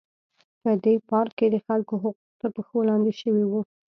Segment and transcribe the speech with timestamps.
[0.61, 3.61] په دې پارک کې د خلکو حقوق تر پښو لاندې شوي وو.